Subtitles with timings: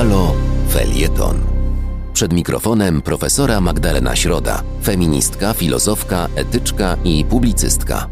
[0.00, 0.34] Halo
[0.68, 1.36] Felieton.
[2.12, 8.08] Przed mikrofonem profesora Magdalena Środa, feministka, filozofka, etyczka i publicystka.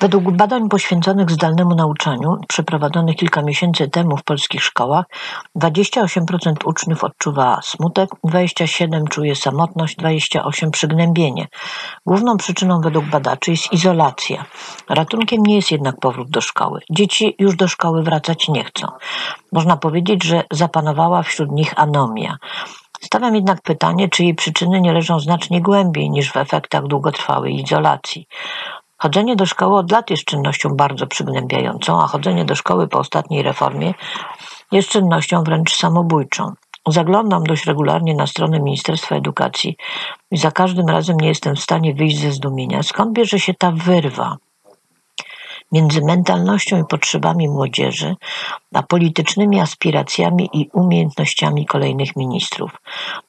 [0.00, 5.04] Według badań poświęconych zdalnemu nauczaniu, przeprowadzonych kilka miesięcy temu w polskich szkołach,
[5.58, 11.48] 28% uczniów odczuwa smutek, 27% czuje samotność, 28% przygnębienie.
[12.06, 14.44] Główną przyczyną według badaczy jest izolacja.
[14.88, 16.80] Ratunkiem nie jest jednak powrót do szkoły.
[16.90, 18.86] Dzieci już do szkoły wracać nie chcą.
[19.52, 22.36] Można powiedzieć, że zapanowała wśród nich anomia.
[23.00, 28.28] Stawiam jednak pytanie, czy jej przyczyny nie leżą znacznie głębiej niż w efektach długotrwałej izolacji.
[29.06, 33.42] Chodzenie do szkoły od lat jest czynnością bardzo przygnębiającą, a chodzenie do szkoły po ostatniej
[33.42, 33.94] reformie
[34.72, 36.52] jest czynnością wręcz samobójczą.
[36.88, 39.76] Zaglądam dość regularnie na stronę Ministerstwa Edukacji
[40.30, 42.82] i za każdym razem nie jestem w stanie wyjść ze zdumienia.
[42.82, 44.36] Skąd bierze się ta wyrwa
[45.72, 48.14] między mentalnością i potrzebami młodzieży,
[48.74, 52.72] a politycznymi aspiracjami i umiejętnościami kolejnych ministrów?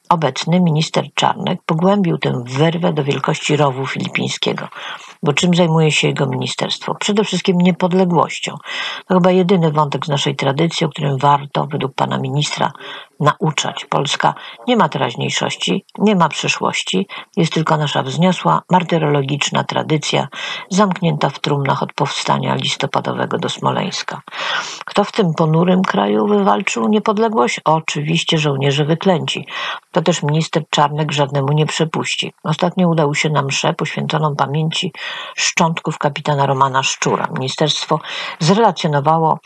[0.08, 4.68] Obecny minister Czarnek pogłębił tę wyrwę do wielkości rowu filipińskiego.
[5.22, 6.94] Bo czym zajmuje się jego ministerstwo?
[6.94, 8.54] Przede wszystkim niepodległością.
[9.06, 12.72] To chyba jedyny wątek z naszej tradycji, o którym warto, według pana ministra,
[13.20, 13.84] nauczać.
[13.84, 14.34] Polska
[14.66, 20.28] nie ma teraźniejszości, nie ma przyszłości, jest tylko nasza wzniosła, martyrologiczna tradycja,
[20.70, 24.22] zamknięta w trumnach od powstania listopadowego do Smoleńska.
[24.98, 27.60] Kto w tym ponurym kraju wywalczył niepodległość?
[27.64, 29.46] Oczywiście żołnierze wyklęci.
[29.92, 32.32] To też minister Czarnek żadnemu nie przepuści.
[32.44, 34.92] Ostatnio udał się na mszę poświęconą pamięci
[35.36, 37.28] szczątków kapitana Romana Szczura.
[37.34, 38.00] Ministerstwo
[38.38, 39.38] zrelacjonowało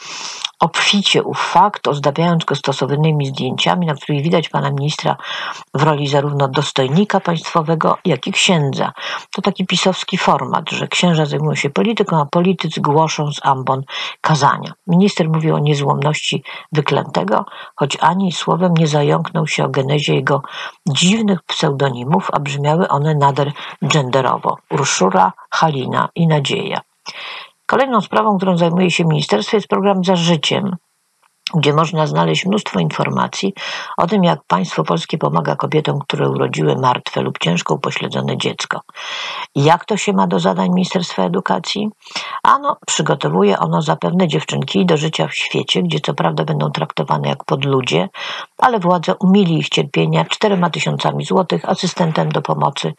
[0.62, 5.16] obficie ów fakt, ozdabiając go stosownymi zdjęciami, na których widać pana ministra
[5.74, 8.92] w roli zarówno dostojnika państwowego, jak i księdza.
[9.34, 13.82] To taki pisowski format, że księża zajmują się polityką, a politycy głoszą z ambon
[14.20, 14.72] kazania.
[14.86, 17.44] Minister mówi o niezłomności wyklętego,
[17.76, 20.42] choć ani słowem nie zająknął się o genezie jego
[20.88, 23.52] dziwnych pseudonimów, a brzmiały one nader
[23.82, 24.56] genderowo.
[24.70, 26.80] Urszula, Halina i Nadzieja.
[27.66, 30.76] Kolejną sprawą, którą zajmuje się ministerstwo, jest program Za Życiem,
[31.54, 33.54] gdzie można znaleźć mnóstwo informacji
[33.96, 38.80] o tym, jak państwo polskie pomaga kobietom, które urodziły martwe lub ciężko upośledzone dziecko.
[39.54, 41.88] Jak to się ma do zadań Ministerstwa Edukacji?
[42.42, 47.44] Ano, przygotowuje ono zapewne dziewczynki do życia w świecie, gdzie co prawda będą traktowane jak
[47.44, 48.08] podludzie,
[48.58, 52.92] ale władze umili ich cierpienia czterema tysiącami złotych, asystentem do pomocy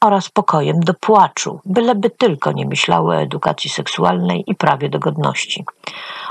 [0.00, 5.64] oraz pokojem do płaczu, byleby tylko nie myślały o edukacji seksualnej i prawie do godności.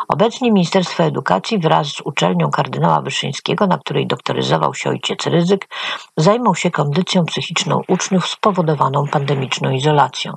[0.08, 5.68] Obecnie Ministerstwo Edukacji wraz z uczelnią kardynała Wyszyńskiego, na której doktoryzował się ojciec Ryzyk,
[6.18, 10.34] zajmą się kondycją psychiczną uczniów spowodowaną pandemiczną izolacją.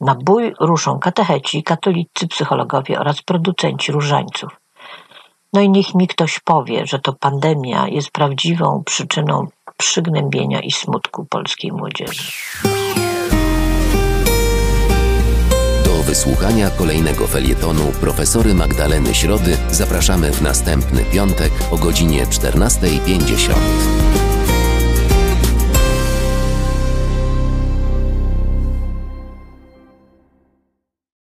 [0.00, 4.60] Na bój ruszą katecheci, katolicy, psychologowie oraz producenci różańców.
[5.52, 9.46] No i niech mi ktoś powie, że to pandemia jest prawdziwą przyczyną
[9.80, 12.32] przygnębienia i smutku polskiej młodzieży.
[15.84, 24.29] Do wysłuchania kolejnego felietonu profesory Magdaleny Środy zapraszamy w następny piątek o godzinie 14.50.